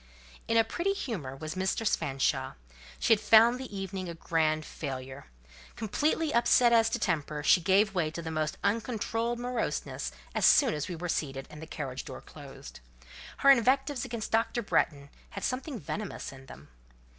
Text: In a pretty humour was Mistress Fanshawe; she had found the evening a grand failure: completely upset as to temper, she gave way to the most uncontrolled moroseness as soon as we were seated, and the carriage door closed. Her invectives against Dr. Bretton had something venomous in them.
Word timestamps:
In 0.47 0.57
a 0.57 0.63
pretty 0.63 0.93
humour 0.93 1.35
was 1.35 1.55
Mistress 1.55 1.95
Fanshawe; 1.95 2.53
she 2.97 3.13
had 3.13 3.19
found 3.19 3.59
the 3.59 3.77
evening 3.77 4.09
a 4.09 4.15
grand 4.15 4.65
failure: 4.65 5.27
completely 5.75 6.33
upset 6.33 6.73
as 6.73 6.89
to 6.89 6.97
temper, 6.97 7.43
she 7.43 7.61
gave 7.61 7.93
way 7.93 8.09
to 8.09 8.21
the 8.23 8.31
most 8.31 8.57
uncontrolled 8.63 9.37
moroseness 9.37 10.11
as 10.33 10.43
soon 10.47 10.73
as 10.73 10.87
we 10.87 10.95
were 10.95 11.07
seated, 11.07 11.47
and 11.51 11.61
the 11.61 11.67
carriage 11.67 12.03
door 12.03 12.19
closed. 12.19 12.79
Her 13.37 13.51
invectives 13.51 14.03
against 14.03 14.31
Dr. 14.31 14.63
Bretton 14.63 15.09
had 15.29 15.43
something 15.43 15.79
venomous 15.79 16.31
in 16.31 16.47
them. 16.47 16.69